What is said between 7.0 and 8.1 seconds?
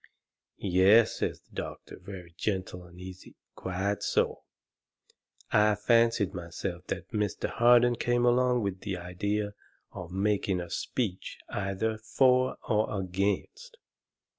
Mr. Harden